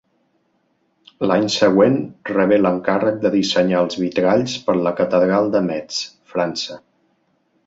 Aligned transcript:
L'any 1.31 1.43
següent 1.55 1.97
rebé 2.31 2.59
l'encàrrec 2.61 3.19
de 3.27 3.33
dissenyar 3.37 3.85
els 3.89 4.01
vitralls 4.05 4.57
per 4.71 4.77
la 4.89 4.95
catedral 5.03 5.53
de 5.59 5.63
Metz, 5.71 6.03
França. 6.35 6.81